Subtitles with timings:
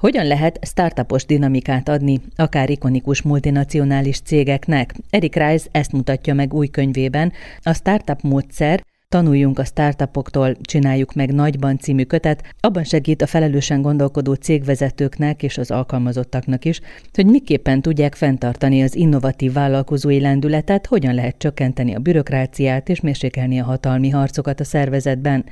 [0.00, 4.94] Hogyan lehet startupos dinamikát adni, akár ikonikus multinacionális cégeknek?
[5.10, 8.82] Erik Rice ezt mutatja meg új könyvében, a Startup módszer,
[9.14, 15.58] Tanuljunk a startupoktól, csináljuk meg nagyban című kötet, abban segít a felelősen gondolkodó cégvezetőknek és
[15.58, 16.80] az alkalmazottaknak is,
[17.12, 23.60] hogy miképpen tudják fenntartani az innovatív vállalkozói lendületet, hogyan lehet csökkenteni a bürokráciát és mérsékelni
[23.60, 25.44] a hatalmi harcokat a szervezetben.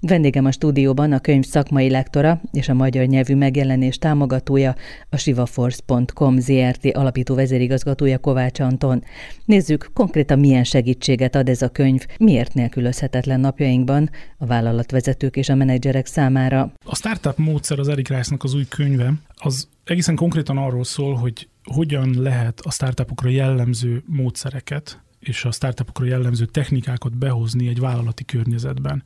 [0.00, 4.74] Vendégem a stúdióban a könyv szakmai lektora és a magyar nyelvű megjelenés támogatója,
[5.10, 9.04] a sivaforce.com ZRT alapító vezérigazgatója Kovács Anton.
[9.44, 15.48] Nézzük konkrétan milyen segítséget ad ez a könyv, miért nélkülözhet elérhetetlen napjainkban a vállalatvezetők és
[15.48, 16.72] a menedzserek számára.
[16.84, 21.48] A Startup módszer az Erik Rice-nak az új könyve, az egészen konkrétan arról szól, hogy
[21.64, 29.02] hogyan lehet a startupokra jellemző módszereket és a startupokra jellemző technikákat behozni egy vállalati környezetben.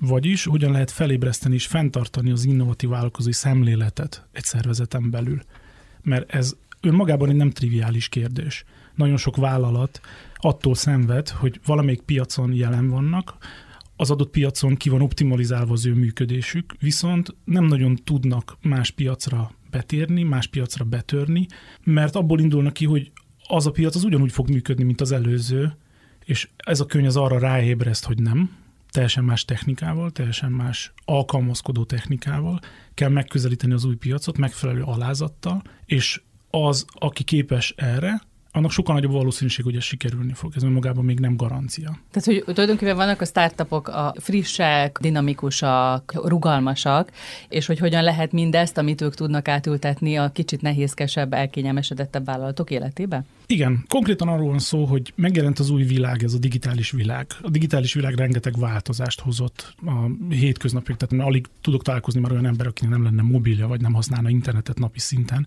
[0.00, 5.42] Vagyis hogyan lehet felébreszteni és fenntartani az innovatív vállalkozói szemléletet egy szervezeten belül.
[6.02, 8.64] Mert ez önmagában egy nem triviális kérdés.
[8.98, 10.00] Nagyon sok vállalat
[10.34, 13.36] attól szenved, hogy valamelyik piacon jelen vannak,
[13.96, 19.50] az adott piacon ki van optimalizálva az ő működésük, viszont nem nagyon tudnak más piacra
[19.70, 21.46] betérni, más piacra betörni,
[21.84, 23.12] mert abból indulnak ki, hogy
[23.46, 25.76] az a piac az ugyanúgy fog működni, mint az előző,
[26.24, 28.56] és ez a könyv az arra ráébreszt, hogy nem,
[28.90, 32.60] teljesen más technikával, teljesen más alkalmazkodó technikával
[32.94, 38.20] kell megközelíteni az új piacot megfelelő alázattal, és az, aki képes erre,
[38.52, 40.52] annak sokkal nagyobb valószínűség, hogy ez sikerülni fog.
[40.56, 41.98] Ez önmagában még nem garancia.
[42.10, 47.12] Tehát, hogy tulajdonképpen vannak a startupok a frissek, dinamikusak, rugalmasak,
[47.48, 53.24] és hogy hogyan lehet mindezt, amit ők tudnak átültetni a kicsit nehézkesebb, elkényelmesedettebb vállalatok életébe?
[53.46, 57.26] Igen, konkrétan arról van szó, hogy megjelent az új világ, ez a digitális világ.
[57.42, 62.66] A digitális világ rengeteg változást hozott a hétköznapok, tehát alig tudok találkozni már olyan ember,
[62.66, 65.46] akinek nem lenne mobilja, vagy nem használna internetet napi szinten.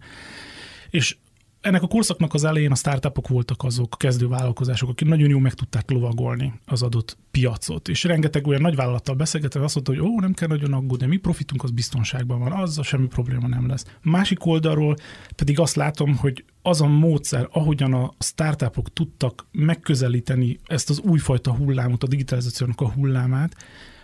[0.90, 1.16] És
[1.62, 5.54] ennek a korszaknak az elején a startupok voltak azok, kezdő vállalkozások, akik nagyon jól meg
[5.54, 7.88] tudták lovagolni az adott piacot.
[7.88, 11.64] És rengeteg olyan nagyvállalattal beszélgetve azt mondta, hogy ó, nem kell nagyon aggódni, mi profitunk
[11.64, 13.86] az biztonságban van, azzal semmi probléma nem lesz.
[14.02, 14.95] Másik oldalról
[15.36, 21.55] pedig azt látom, hogy az a módszer, ahogyan a startupok tudtak megközelíteni ezt az újfajta
[21.55, 23.55] hullámot, a digitalizációnak a hullámát,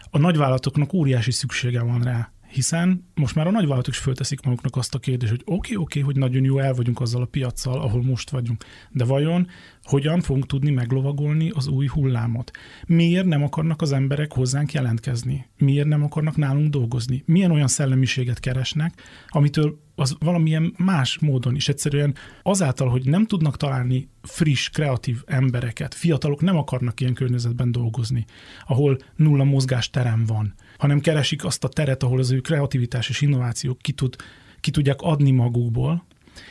[0.09, 4.95] a nagyvállalatoknak óriási szüksége van rá hiszen most már a nagyvállalatok is fölteszik maguknak azt
[4.95, 7.79] a kérdést, hogy oké, okay, oké, okay, hogy nagyon jó el vagyunk azzal a piaccal,
[7.79, 9.47] ahol most vagyunk, de vajon
[9.83, 12.51] hogyan fogunk tudni meglovagolni az új hullámot?
[12.87, 15.45] Miért nem akarnak az emberek hozzánk jelentkezni?
[15.57, 17.23] Miért nem akarnak nálunk dolgozni?
[17.25, 23.57] Milyen olyan szellemiséget keresnek, amitől az valamilyen más módon is egyszerűen azáltal, hogy nem tudnak
[23.57, 28.25] találni friss, kreatív embereket, fiatalok nem akarnak ilyen környezetben dolgozni,
[28.67, 33.77] ahol nulla mozgásterem van, hanem keresik azt a teret, ahol az ő kreativitás és innovációk
[33.77, 34.15] ki, tud,
[34.59, 36.05] ki tudják adni magukból,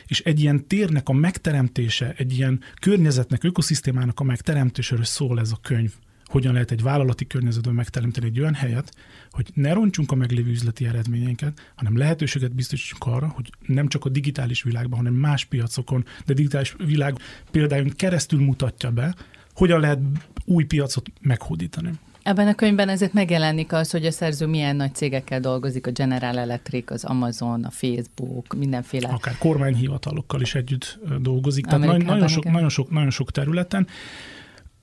[0.05, 5.59] és egy ilyen térnek a megteremtése, egy ilyen környezetnek, ökoszisztémának a megteremtéséről szól ez a
[5.61, 5.93] könyv.
[6.25, 8.95] Hogyan lehet egy vállalati környezetben megteremteni egy olyan helyet,
[9.31, 14.09] hogy ne roncsunk a meglévő üzleti eredményeinket, hanem lehetőséget biztosítsunk arra, hogy nem csak a
[14.09, 17.17] digitális világban, hanem más piacokon, de digitális világ
[17.51, 19.15] például keresztül mutatja be,
[19.53, 19.99] hogyan lehet
[20.45, 21.91] új piacot meghódítani.
[22.27, 26.37] Ebben a könyvben ezért megjelenik az, hogy a szerző milyen nagy cégekkel dolgozik, a General
[26.37, 29.07] Electric, az Amazon, a Facebook, mindenféle.
[29.07, 33.87] Akár kormányhivatalokkal is együtt dolgozik, tehát nagyon sok, nagyon, sok, nagyon sok területen.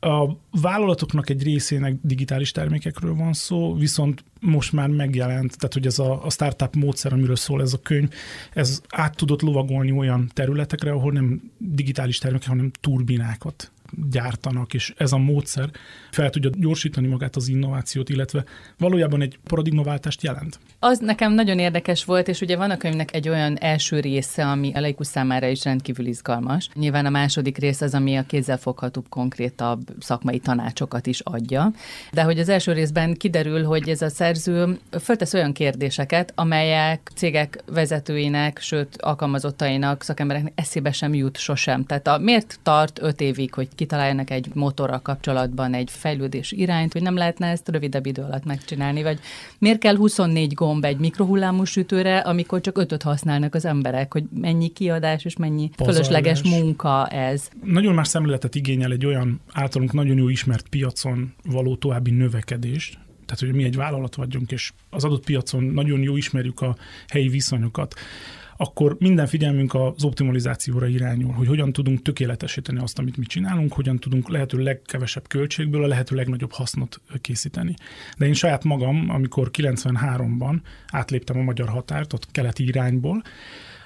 [0.01, 5.99] A vállalatoknak egy részének digitális termékekről van szó, viszont most már megjelent, tehát hogy ez
[5.99, 8.09] a, a startup módszer, amiről szól ez a könyv,
[8.53, 13.73] ez át tudott lovagolni olyan területekre, ahol nem digitális termékek, hanem turbinákat
[14.11, 15.71] gyártanak, és ez a módszer
[16.11, 18.45] fel tudja gyorsítani magát az innovációt, illetve
[18.79, 20.59] valójában egy paradigmaváltást jelent.
[20.87, 24.73] Az nekem nagyon érdekes volt, és ugye van a könyvnek egy olyan első része, ami
[24.75, 26.69] a laikus számára is rendkívül izgalmas.
[26.75, 31.73] Nyilván a második rész az, ami a kézzelfoghatóbb, konkrétabb szakmai tanácsokat is adja.
[32.13, 37.63] De hogy az első részben kiderül, hogy ez a szerző föltesz olyan kérdéseket, amelyek cégek
[37.67, 41.85] vezetőinek, sőt alkalmazottainak, szakembereknek eszébe sem jut sosem.
[41.85, 47.03] Tehát a, miért tart öt évig, hogy kitaláljanak egy motorral kapcsolatban egy fejlődés irányt, hogy
[47.03, 49.19] nem lehetne ezt rövidebb idő alatt megcsinálni, vagy
[49.59, 54.69] miért kell 24 gomb egy mikrohullámú sütőre, amikor csak ötöt használnak az emberek, hogy mennyi
[54.69, 56.07] kiadás és mennyi Pazarlás.
[56.07, 57.49] fölösleges munka ez.
[57.65, 63.41] Nagyon más szemléletet igényel egy olyan általunk nagyon jó ismert piacon való további növekedés, tehát
[63.41, 66.77] hogy mi egy vállalat vagyunk, és az adott piacon nagyon jó ismerjük a
[67.09, 67.95] helyi viszonyokat
[68.57, 73.99] akkor minden figyelmünk az optimalizációra irányul, hogy hogyan tudunk tökéletesíteni azt, amit mi csinálunk, hogyan
[73.99, 77.75] tudunk lehető legkevesebb költségből a lehető legnagyobb hasznot készíteni.
[78.19, 80.61] De én saját magam, amikor 93-ban
[80.91, 83.23] átléptem a magyar határt, ott keleti irányból,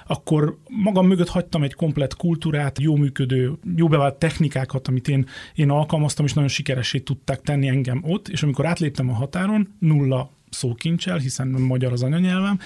[0.06, 5.71] akkor magam mögött hagytam egy komplet kultúrát, jó működő, jó bevált technikákat, amit én, én
[5.71, 11.19] alkalmaztam, és nagyon sikeresé tudták tenni engem ott, és amikor átléptem a határon, nulla szókincsel,
[11.19, 12.59] hiszen magyar az anyanyelvem,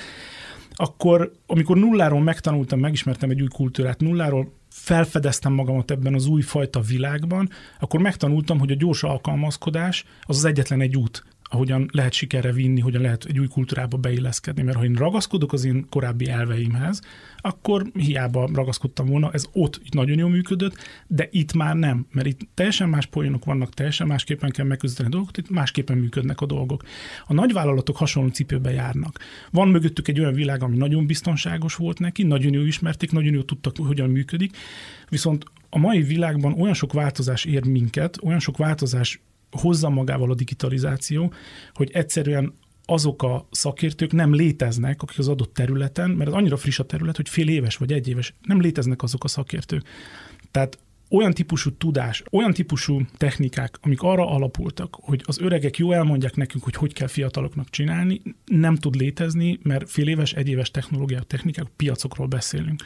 [0.82, 6.80] akkor amikor nulláról megtanultam, megismertem egy új kultúrát, nulláról felfedeztem magamat ebben az új fajta
[6.80, 7.48] világban,
[7.80, 12.80] akkor megtanultam, hogy a gyors alkalmazkodás az az egyetlen egy út ahogyan lehet sikerre vinni,
[12.80, 14.62] hogyan lehet egy új kultúrába beilleszkedni.
[14.62, 17.00] Mert ha én ragaszkodok az én korábbi elveimhez,
[17.36, 20.76] akkor hiába ragaszkodtam volna, ez ott nagyon jól működött,
[21.06, 25.12] de itt már nem, mert itt teljesen más poénok vannak, teljesen másképpen kell megközelíteni a
[25.12, 26.82] dolgokat, itt másképpen működnek a dolgok.
[27.26, 29.18] A nagyvállalatok hasonló cipőbe járnak.
[29.50, 33.44] Van mögöttük egy olyan világ, ami nagyon biztonságos volt neki, nagyon jól ismerték, nagyon jól
[33.44, 34.56] tudtak, hogyan működik,
[35.08, 39.20] viszont a mai világban olyan sok változás ér minket, olyan sok változás
[39.60, 41.32] hozza magával a digitalizáció,
[41.72, 42.54] hogy egyszerűen
[42.84, 47.16] azok a szakértők nem léteznek, akik az adott területen, mert ez annyira friss a terület,
[47.16, 49.82] hogy fél éves vagy egy éves, nem léteznek azok a szakértők.
[50.50, 50.78] Tehát
[51.10, 56.64] olyan típusú tudás, olyan típusú technikák, amik arra alapultak, hogy az öregek jó elmondják nekünk,
[56.64, 62.26] hogy hogy kell fiataloknak csinálni, nem tud létezni, mert fél éves, egyéves technológiák, technikák, piacokról
[62.26, 62.82] beszélünk.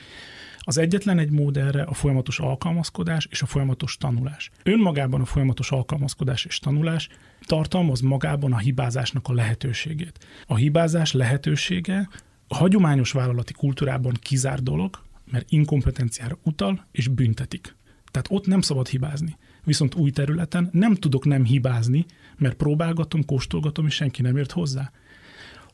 [0.69, 4.51] Az egyetlen egy mód erre a folyamatos alkalmazkodás és a folyamatos tanulás.
[4.63, 7.09] Önmagában a folyamatos alkalmazkodás és tanulás
[7.41, 10.27] tartalmaz magában a hibázásnak a lehetőségét.
[10.47, 12.09] A hibázás lehetősége
[12.49, 14.99] a hagyományos vállalati kultúrában kizár dolog,
[15.31, 17.77] mert inkompetenciára utal és büntetik.
[18.11, 19.37] Tehát ott nem szabad hibázni.
[19.65, 22.05] Viszont új területen nem tudok nem hibázni,
[22.37, 24.93] mert próbálgatom, kóstolgatom, és senki nem ért hozzá.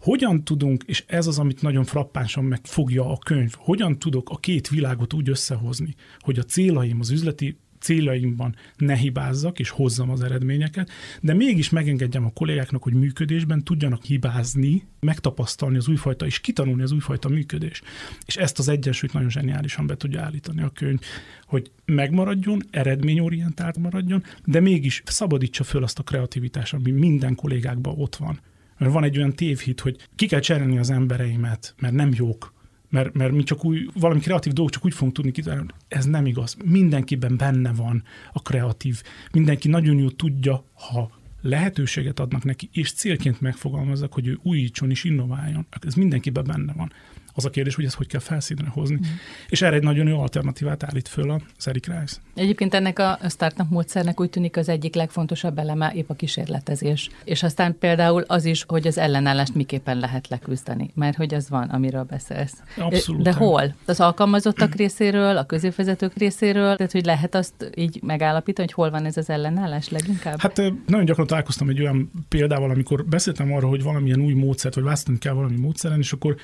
[0.02, 4.69] Hogyan tudunk, és ez az, amit nagyon frappánsan megfogja a könyv, hogyan tudok a két
[4.69, 10.90] világot úgy összehozni, hogy a célaim, az üzleti céljaimban ne hibázzak és hozzam az eredményeket,
[11.20, 16.93] de mégis megengedjem a kollégáknak, hogy működésben tudjanak hibázni, megtapasztalni az újfajta és kitanulni az
[16.93, 17.82] újfajta működés.
[18.26, 21.00] És ezt az egyensúlyt nagyon zseniálisan be tudja állítani a könyv,
[21.46, 28.16] hogy megmaradjon, eredményorientált maradjon, de mégis szabadítsa föl azt a kreativitást, ami minden kollégákban ott
[28.16, 28.40] van.
[28.82, 32.52] Mert van egy olyan tévhit, hogy ki kell cserélni az embereimet, mert nem jók,
[32.88, 35.70] mert, mert mi csak új, valami kreatív dolgok csak úgy fogunk tudni kitalálni.
[35.88, 36.56] Ez nem igaz.
[36.64, 38.02] Mindenkiben benne van
[38.32, 39.02] a kreatív.
[39.32, 41.11] Mindenki nagyon jól tudja, ha
[41.43, 45.67] lehetőséget adnak neki, és célként megfogalmazzak, hogy ő újítson és innováljon.
[45.81, 46.93] Ez mindenkiben benne van.
[47.34, 48.94] Az a kérdés, hogy ezt hogy kell felszínre hozni.
[48.94, 49.11] Mm.
[49.49, 52.17] És erre egy nagyon jó alternatívát állít föl az Eric Rice.
[52.34, 57.11] Egyébként ennek a startup módszernek úgy tűnik az egyik legfontosabb eleme épp a kísérletezés.
[57.25, 61.69] És aztán például az is, hogy az ellenállást miképpen lehet leküzdeni, mert hogy az van,
[61.69, 62.62] amiről beszélsz.
[62.76, 63.23] Abszolút.
[63.23, 63.75] De hol?
[63.87, 69.05] Az alkalmazottak részéről, a középvezetők részéről, tehát hogy lehet azt így megállapítani, hogy hol van
[69.05, 70.40] ez az ellenállás leginkább?
[70.40, 70.56] Hát
[70.87, 75.19] nagyon gyakran találkoztam egy olyan példával, amikor beszéltem arról, hogy valamilyen új módszert, vagy választani
[75.19, 76.37] kell valami módszeren, és akkor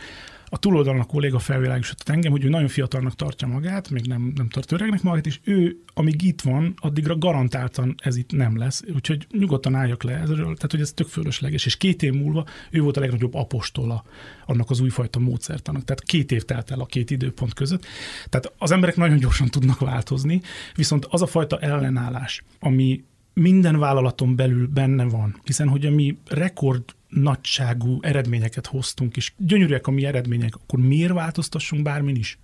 [0.50, 4.49] a túloldalon a kolléga felvilágosított engem, hogy ő nagyon fiatalnak tartja magát, még nem, nem
[4.49, 8.83] tart öregnek magát, és ő, amíg itt van, addigra garantáltan ez itt nem lesz.
[8.95, 11.67] Úgyhogy nyugodtan álljak le ezről, tehát hogy ez tök fölösleges.
[11.67, 14.05] És két év múlva ő volt a legnagyobb apostola
[14.47, 15.85] annak az újfajta módszertanak.
[15.85, 17.87] Tehát két év telt el a két időpont között.
[18.29, 20.41] Tehát az emberek nagyon gyorsan tudnak változni,
[20.75, 26.19] viszont az a fajta ellenállás, ami minden vállalaton belül benne van, hiszen hogy a mi
[26.27, 32.38] rekord nagyságú eredményeket hoztunk, és gyönyörűek a mi eredmények, akkor miért változtassunk bármin is?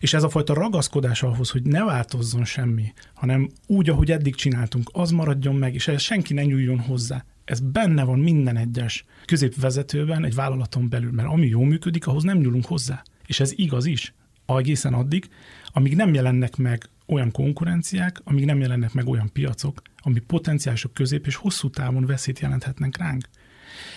[0.00, 4.90] És ez a fajta ragaszkodás ahhoz, hogy ne változzon semmi, hanem úgy, ahogy eddig csináltunk,
[4.92, 7.24] az maradjon meg, és ez senki ne nyúljon hozzá.
[7.44, 12.38] Ez benne van minden egyes középvezetőben, egy vállalaton belül, mert ami jól működik, ahhoz nem
[12.38, 13.02] nyúlunk hozzá.
[13.26, 14.14] És ez igaz is,
[14.46, 15.28] egészen addig,
[15.66, 21.26] amíg nem jelennek meg olyan konkurenciák, amíg nem jelennek meg olyan piacok, ami potenciálisok közép
[21.26, 23.28] és hosszú távon veszélyt jelenthetnek ránk.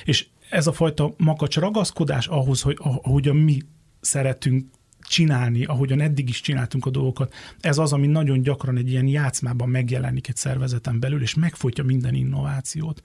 [0.04, 3.62] És ez a fajta makacs ragaszkodás ahhoz, hogy ahogyan mi
[4.02, 4.66] szeretünk
[5.08, 7.34] csinálni, ahogyan eddig is csináltunk a dolgokat.
[7.60, 12.14] Ez az, ami nagyon gyakran egy ilyen játszmában megjelenik egy szervezeten belül, és megfolytja minden
[12.14, 13.02] innovációt.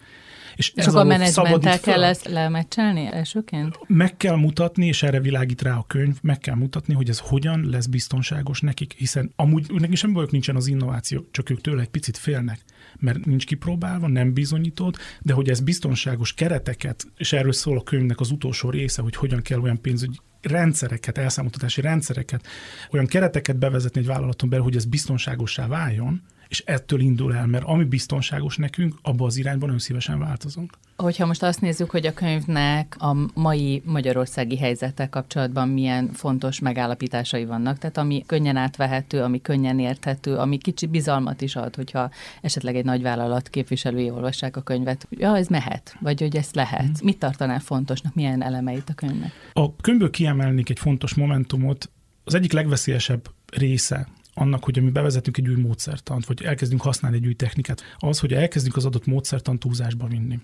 [0.57, 3.79] És, és ez akkor a menedzsmenttel kell ezt lemecselni elsőként?
[3.87, 7.69] Meg kell mutatni, és erre világít rá a könyv, meg kell mutatni, hogy ez hogyan
[7.71, 11.89] lesz biztonságos nekik, hiszen amúgy nekik sem bajok nincsen az innováció, csak ők tőle egy
[11.89, 12.61] picit félnek,
[13.03, 18.21] mert nincs kipróbálva, nem bizonyított, de hogy ez biztonságos kereteket, és erről szól a könyvnek
[18.21, 22.47] az utolsó része, hogy hogyan kell olyan pénzügyi rendszereket, elszámoltatási rendszereket,
[22.91, 27.65] olyan kereteket bevezetni egy vállalaton belül, hogy ez biztonságosá váljon, és ettől indul el, mert
[27.65, 30.73] ami biztonságos nekünk, abba az irányban nagyon szívesen változunk.
[30.97, 37.45] Hogyha most azt nézzük, hogy a könyvnek a mai magyarországi helyzettel kapcsolatban milyen fontos megállapításai
[37.45, 42.77] vannak, tehát ami könnyen átvehető, ami könnyen érthető, ami kicsi bizalmat is ad, hogyha esetleg
[42.77, 46.89] egy nagyvállalat képviselői olvassák a könyvet, hogy ja, ez mehet, vagy hogy ezt lehet.
[46.89, 47.05] Mm.
[47.05, 49.33] Mit tartanál fontosnak, milyen elemeit a könyvnek?
[49.53, 51.91] A könyvből kiemelnék egy fontos momentumot,
[52.25, 57.27] az egyik legveszélyesebb része annak, hogy mi bevezetünk egy új módszertant, vagy elkezdünk használni egy
[57.27, 60.39] új technikát, az, hogy elkezdünk az adott módszertant túlzásba vinni.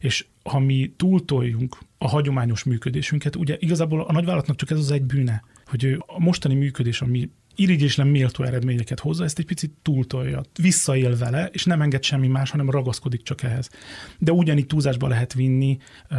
[0.00, 5.04] És ha mi túltoljunk a hagyományos működésünket, ugye igazából a nagyvállalatnak csak ez az egy
[5.04, 11.16] bűne, hogy a mostani működés, ami irigyéslen méltó eredményeket hozza, ezt egy picit túltolja, visszaél
[11.16, 13.70] vele, és nem enged semmi más, hanem ragaszkodik csak ehhez.
[14.18, 15.78] De ugyanígy túlzásba lehet vinni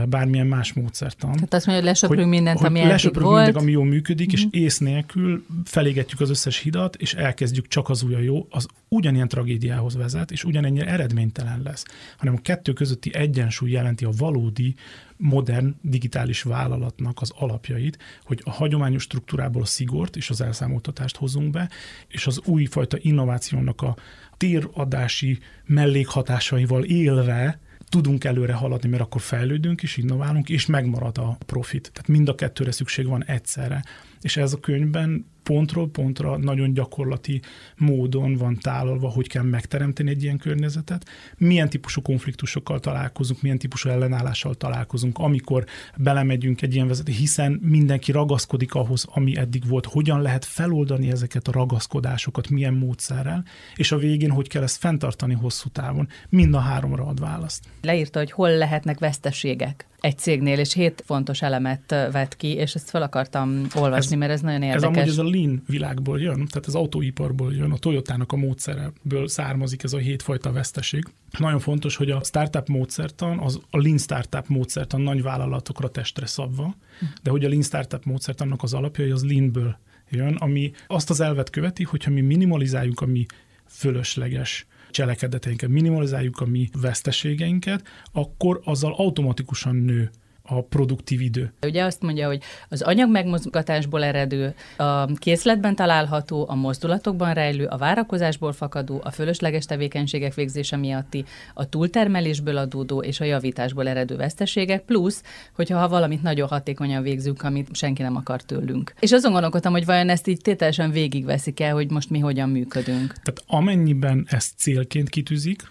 [0.10, 1.32] bármilyen más módszertan.
[1.32, 3.44] Tehát azt mondja, hogy lesöprünk mindent, hogy ami lesöprünk volt.
[3.44, 4.42] mindent, ami jól működik, uh-huh.
[4.42, 4.64] és mhm.
[4.64, 9.28] ész nélkül felégetjük az összes hidat, és elkezdjük csak az új a jó, az ugyanilyen
[9.28, 11.86] tragédiához vezet, és ugyanennyire eredménytelen lesz,
[12.18, 14.76] hanem a kettő közötti egyensúly jelenti a valódi
[15.22, 21.52] modern digitális vállalatnak az alapjait, hogy a hagyományos struktúrából a szigort és az elszámoltatást hozunk
[21.52, 21.70] be,
[22.08, 23.96] és az újfajta innovációnak a
[24.38, 27.60] téradási mellékhatásaival élve
[27.90, 31.92] tudunk előre haladni, mert akkor fejlődünk és innoválunk, és megmarad a profit.
[31.94, 33.84] Tehát mind a kettőre szükség van egyszerre.
[34.22, 37.42] És ez a könyvben pontról pontra nagyon gyakorlati
[37.78, 41.06] módon van tálalva, hogy kell megteremteni egy ilyen környezetet,
[41.38, 45.66] milyen típusú konfliktusokkal találkozunk, milyen típusú ellenállással találkozunk, amikor
[45.98, 51.48] belemegyünk egy ilyen vezető, hiszen mindenki ragaszkodik ahhoz, ami eddig volt, hogyan lehet feloldani ezeket
[51.48, 53.46] a ragaszkodásokat, milyen módszerrel,
[53.76, 56.08] és a végén hogy kell ezt fenntartani hosszú távon.
[56.30, 57.64] Mind a háromra ad választ.
[57.82, 62.90] Leírta, hogy hol lehetnek veszteségek egy cégnél, és hét fontos elemet vett ki, és ezt
[62.90, 64.84] fel akartam olvasni, ez, mert ez nagyon érdekes.
[64.84, 69.28] Ez amúgy ez a lean világból jön, tehát az autóiparból jön, a Toyotának a módszereből
[69.28, 71.06] származik ez a hétfajta veszteség.
[71.38, 76.76] Nagyon fontos, hogy a startup módszertan, az a lean startup módszertan nagy vállalatokra testre szabva,
[77.24, 79.78] de hogy a lean startup módszertannak az alapja, az leanből
[80.10, 83.26] jön, ami azt az elvet követi, hogyha mi minimalizáljuk a mi
[83.68, 90.12] fölösleges cselekedeteinket, minimalizáljuk a mi veszteségeinket, akkor azzal automatikusan nő
[90.52, 91.54] a produktív idő.
[91.66, 97.78] Ugye azt mondja, hogy az anyag megmozgatásból eredő, a készletben található, a mozdulatokban rejlő, a
[97.78, 104.82] várakozásból fakadó, a fölösleges tevékenységek végzése miatti, a túltermelésből adódó és a javításból eredő veszteségek,
[104.82, 105.24] plusz,
[105.56, 108.94] hogyha ha valamit nagyon hatékonyan végzünk, amit senki nem akar tőlünk.
[109.00, 113.08] És azon gondolkodtam, hogy vajon ezt így tételesen végigveszik el, hogy most mi hogyan működünk.
[113.08, 115.64] Tehát amennyiben ezt célként kitűzik,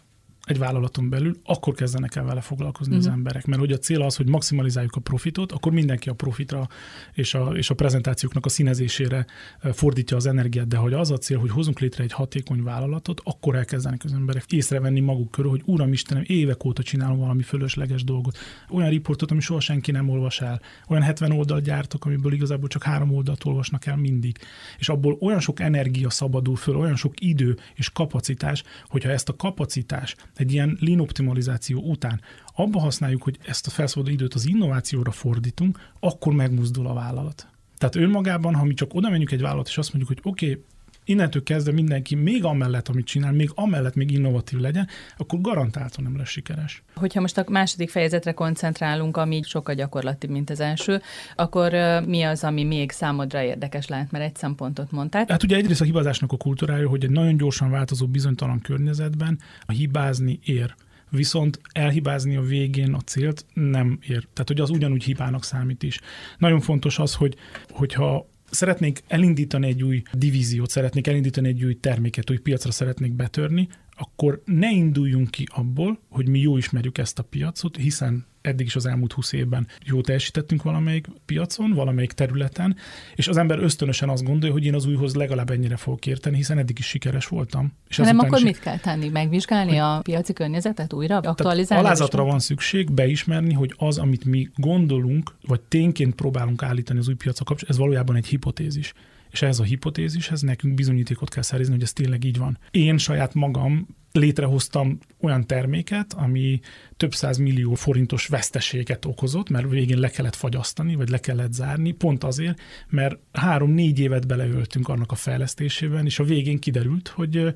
[0.44, 3.06] egy vállalaton belül, akkor kezdenek el vele foglalkozni uh-huh.
[3.06, 3.18] az mhm.
[3.18, 3.46] emberek.
[3.46, 6.68] Mert hogy a cél az, hogy maximalizáljuk a profitot, akkor mindenki a profitra
[7.12, 9.26] és a, és a prezentációknak a színezésére
[9.72, 13.54] fordítja az energiát, de hogy az a cél, hogy hozunk létre egy hatékony vállalatot, akkor
[13.54, 18.38] elkezdenek az emberek észrevenni maguk körül, hogy Uram Istenem, évek óta csinálom valami fölösleges dolgot.
[18.70, 20.60] Olyan riportot, ami soha senki nem olvas el.
[20.88, 24.38] Olyan 70 oldal gyártok, amiből igazából csak három oldalt olvasnak el mindig.
[24.78, 29.36] És abból olyan sok energia szabadul föl, olyan sok idő és kapacitás, hogyha ezt a
[29.36, 32.20] kapacitás egy ilyen lean optimalizáció után
[32.54, 37.48] abba használjuk, hogy ezt a felszabaduló időt az innovációra fordítunk, akkor megmozdul a vállalat.
[37.78, 40.64] Tehát önmagában, ha mi csak oda menjünk egy vállalat, és azt mondjuk, hogy oké, okay,
[41.10, 46.16] innentől kezdve mindenki még amellett, amit csinál, még amellett még innovatív legyen, akkor garantáltan nem
[46.16, 46.82] lesz sikeres.
[46.94, 51.00] Hogyha most a második fejezetre koncentrálunk, ami sokkal gyakorlati, mint az első,
[51.36, 51.72] akkor
[52.06, 55.24] mi az, ami még számodra érdekes lehet, mert egy szempontot mondtál?
[55.28, 59.72] Hát ugye egyrészt a hibázásnak a kultúrája, hogy egy nagyon gyorsan változó bizonytalan környezetben a
[59.72, 60.74] hibázni ér
[61.10, 64.26] viszont elhibázni a végén a célt nem ér.
[64.32, 66.00] Tehát, hogy az ugyanúgy hibának számít is.
[66.38, 67.36] Nagyon fontos az, hogy
[67.68, 73.68] hogyha szeretnék elindítani egy új divíziót, szeretnék elindítani egy új terméket, új piacra szeretnék betörni,
[74.00, 78.76] akkor ne induljunk ki abból, hogy mi jó ismerjük ezt a piacot, hiszen eddig is
[78.76, 82.76] az elmúlt 20 évben jó teljesítettünk valamelyik piacon, valamelyik területen,
[83.14, 86.58] és az ember ösztönösen azt gondolja, hogy én az újhoz legalább ennyire fogok érteni, hiszen
[86.58, 87.72] eddig is sikeres voltam.
[87.88, 88.44] És nem akkor is...
[88.44, 89.08] mit kell tenni?
[89.08, 89.78] Megvizsgálni hogy...
[89.78, 91.16] a piaci környezetet újra?
[91.16, 91.84] Aktualizálni?
[91.84, 97.14] Alázatra van szükség beismerni, hogy az, amit mi gondolunk, vagy tényként próbálunk állítani az új
[97.14, 98.92] piacra kapcsolatban, ez valójában egy hipotézis
[99.30, 102.58] és ez a hipotézishez nekünk bizonyítékot kell szerezni, hogy ez tényleg így van.
[102.70, 106.60] Én saját magam létrehoztam olyan terméket, ami
[106.96, 111.90] több száz millió forintos veszteséget okozott, mert végén le kellett fagyasztani, vagy le kellett zárni,
[111.90, 117.52] pont azért, mert három-négy évet beleöltünk annak a fejlesztésében, és a végén kiderült, hogy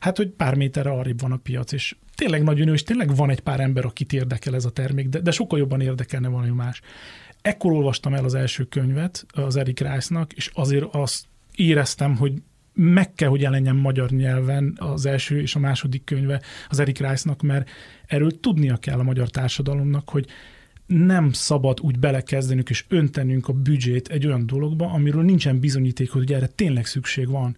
[0.00, 3.30] hát, hogy pár méterre arrébb van a piac, és tényleg nagyon jó, és tényleg van
[3.30, 6.80] egy pár ember, akit érdekel ez a termék, de, de sokkal jobban érdekelne valami más.
[7.42, 12.42] Ekkor olvastam el az első könyvet az Eric Rice-nak, és azért azt éreztem, hogy
[12.74, 17.42] meg kell, hogy jelenjen magyar nyelven az első és a második könyve az Erik Rice-nak,
[17.42, 17.70] mert
[18.06, 20.26] erről tudnia kell a magyar társadalomnak, hogy
[20.86, 26.32] nem szabad úgy belekezdenünk és öntenünk a büdzsét egy olyan dologba, amiről nincsen bizonyíték, hogy
[26.32, 27.56] erre tényleg szükség van.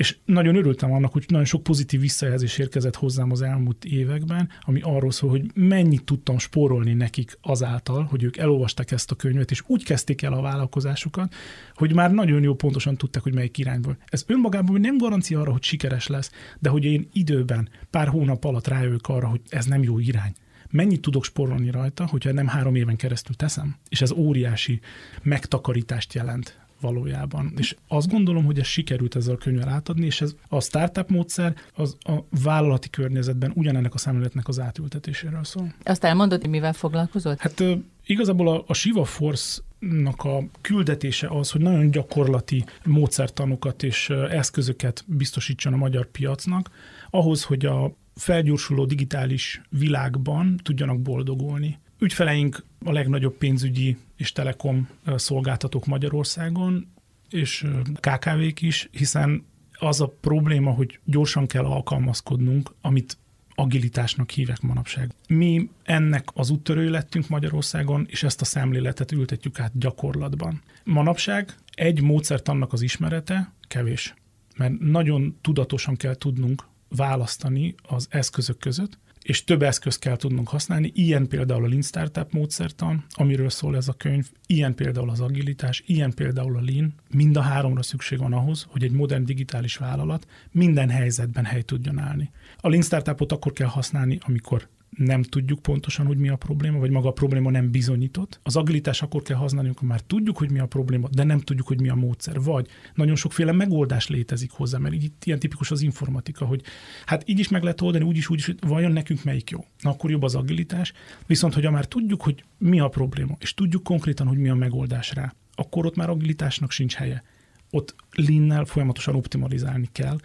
[0.00, 4.80] És nagyon örültem annak, hogy nagyon sok pozitív visszajelzés érkezett hozzám az elmúlt években, ami
[4.82, 9.62] arról szól, hogy mennyit tudtam spórolni nekik azáltal, hogy ők elolvasták ezt a könyvet, és
[9.66, 11.34] úgy kezdték el a vállalkozásukat,
[11.74, 13.96] hogy már nagyon jó pontosan tudták, hogy melyik irányból.
[14.06, 18.66] Ez önmagában nem garancia arra, hogy sikeres lesz, de hogy én időben, pár hónap alatt
[18.66, 20.32] rájövök arra, hogy ez nem jó irány.
[20.70, 24.80] Mennyit tudok sporolni rajta, hogyha nem három éven keresztül teszem, és ez óriási
[25.22, 27.52] megtakarítást jelent valójában.
[27.56, 31.54] És azt gondolom, hogy ez sikerült ezzel a könyvvel átadni, és ez a startup módszer
[31.74, 35.74] az a vállalati környezetben ugyanennek a szemléletnek az átültetéséről szól.
[35.82, 37.40] Azt elmondod, hogy mivel foglalkozott?
[37.40, 37.64] Hát
[38.06, 45.04] igazából a, a Shiva Force nak a küldetése az, hogy nagyon gyakorlati módszertanokat és eszközöket
[45.06, 46.70] biztosítson a magyar piacnak,
[47.10, 51.78] ahhoz, hogy a felgyorsuló digitális világban tudjanak boldogulni.
[52.00, 56.92] Ügyfeleink a legnagyobb pénzügyi és telekom szolgáltatók Magyarországon,
[57.30, 57.66] és
[58.00, 63.18] KKV-k is, hiszen az a probléma, hogy gyorsan kell alkalmazkodnunk, amit
[63.54, 65.14] agilitásnak hívek manapság.
[65.28, 70.62] Mi ennek az úttörő lettünk Magyarországon, és ezt a szemléletet ültetjük át gyakorlatban.
[70.84, 74.14] Manapság egy módszert annak az ismerete kevés,
[74.56, 80.90] mert nagyon tudatosan kell tudnunk választani az eszközök között, és több eszközt kell tudnunk használni,
[80.94, 85.82] ilyen például a Lean Startup módszertan, amiről szól ez a könyv, ilyen például az agilitás,
[85.86, 86.94] ilyen például a Lean.
[87.10, 91.98] Mind a háromra szükség van ahhoz, hogy egy modern digitális vállalat minden helyzetben hely tudjon
[91.98, 92.30] állni.
[92.60, 94.68] A Lean Startupot akkor kell használni, amikor
[95.04, 98.40] nem tudjuk pontosan, hogy mi a probléma, vagy maga a probléma nem bizonyított.
[98.42, 101.66] Az agilitás akkor kell használni, amikor már tudjuk, hogy mi a probléma, de nem tudjuk,
[101.66, 102.42] hogy mi a módszer.
[102.42, 106.62] Vagy nagyon sokféle megoldás létezik hozzá, mert itt ilyen tipikus az informatika, hogy
[107.06, 109.64] hát így is meg lehet oldani, úgy is, úgy is, vajon nekünk melyik jó.
[109.80, 110.92] Na, akkor jobb az agilitás.
[111.26, 115.14] Viszont, hogyha már tudjuk, hogy mi a probléma, és tudjuk konkrétan, hogy mi a megoldás
[115.14, 117.22] rá, akkor ott már agilitásnak sincs helye.
[117.70, 120.18] Ott linnel folyamatosan optimalizálni kell,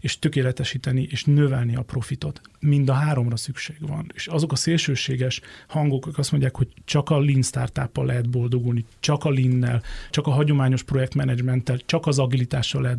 [0.00, 2.40] és tökéletesíteni, és növelni a profitot.
[2.60, 4.10] Mind a háromra szükség van.
[4.14, 8.84] És azok a szélsőséges hangok, akik azt mondják, hogy csak a Lean startup lehet boldogulni,
[9.00, 12.98] csak a Lean-nel, csak a hagyományos projektmenedzsmenttel, csak az agilitással lehet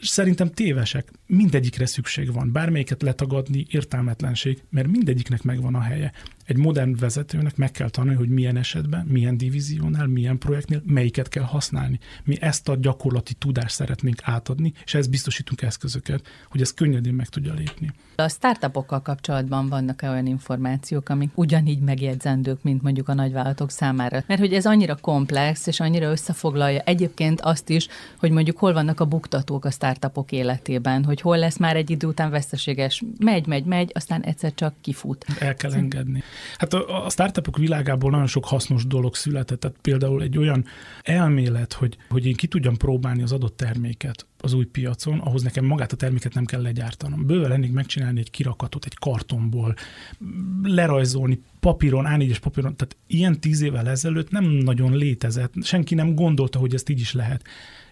[0.00, 1.12] Szerintem tévesek.
[1.26, 2.52] Mindegyikre szükség van.
[2.52, 6.12] Bármelyiket letagadni értelmetlenség, mert mindegyiknek megvan a helye.
[6.46, 11.42] Egy modern vezetőnek meg kell tanulni, hogy milyen esetben, milyen divíziónál, milyen projektnél melyiket kell
[11.42, 11.98] használni.
[12.24, 17.28] Mi ezt a gyakorlati tudást szeretnénk átadni, és ezt biztosítunk eszközöket, hogy ez könnyedén meg
[17.28, 17.92] tudja lépni.
[18.16, 24.24] A startupokkal kapcsolatban vannak-e olyan információk, amik ugyanígy megjegyzendők, mint mondjuk a nagyvállalatok számára?
[24.26, 29.00] Mert hogy ez annyira komplex, és annyira összefoglalja egyébként azt is, hogy mondjuk hol vannak
[29.00, 33.02] a buktatók a startupok életében, hogy hol lesz már egy idő után veszteséges.
[33.18, 35.24] Megy, megy, megy, aztán egyszer csak kifut.
[35.38, 36.22] El kell engedni.
[36.58, 40.64] Hát a, a startupok világából nagyon sok hasznos dolog született, tehát például egy olyan
[41.02, 45.64] elmélet, hogy, hogy én ki tudjam próbálni az adott terméket az új piacon, ahhoz nekem
[45.64, 47.26] magát a terméket nem kell legyártanom.
[47.26, 49.74] Bőven lennék megcsinálni egy kirakatot egy kartonból,
[50.62, 56.58] lerajzolni papíron, A4-es papíron, tehát ilyen tíz évvel ezelőtt nem nagyon létezett, senki nem gondolta,
[56.58, 57.44] hogy ezt így is lehet.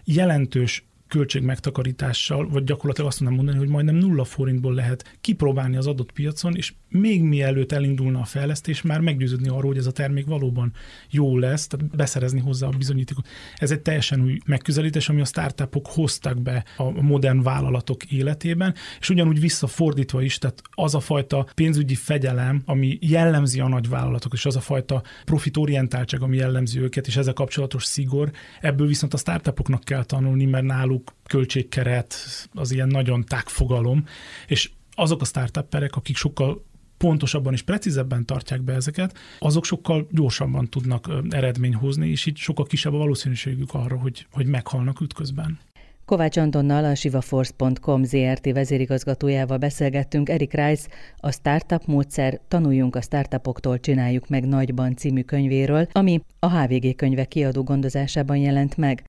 [0.03, 6.11] Jelentős költségmegtakarítással, vagy gyakorlatilag azt mondom mondani, hogy majdnem nulla forintból lehet kipróbálni az adott
[6.11, 10.73] piacon, és még mielőtt elindulna a fejlesztés, már meggyőződni arról, hogy ez a termék valóban
[11.09, 13.27] jó lesz, tehát beszerezni hozzá a bizonyítékot.
[13.55, 19.09] Ez egy teljesen új megközelítés, ami a startupok hoztak be a modern vállalatok életében, és
[19.09, 24.45] ugyanúgy visszafordítva is, tehát az a fajta pénzügyi fegyelem, ami jellemzi a nagy vállalatok, és
[24.45, 29.83] az a fajta profitorientáltság, ami jellemzi őket, és ezzel kapcsolatos szigor, ebből viszont a startupoknak
[29.83, 32.15] kell tanulni, mert náluk költségkeret
[32.53, 34.05] az ilyen nagyon tágfogalom,
[34.47, 36.63] és azok a startupperek, akik sokkal
[36.97, 42.65] pontosabban és precízebben tartják be ezeket, azok sokkal gyorsabban tudnak eredmény hozni, és így sokkal
[42.65, 45.59] kisebb a valószínűségük arra, hogy, hogy meghalnak ütközben.
[46.05, 50.29] Kovács Antonnal, a sivaforce.com ZRT vezérigazgatójával beszélgettünk.
[50.29, 50.87] Erik Rice
[51.17, 57.27] a Startup módszer Tanuljunk a startupoktól, csináljuk meg nagyban című könyvéről, ami a HVG könyvek
[57.27, 59.05] kiadó gondozásában jelent meg.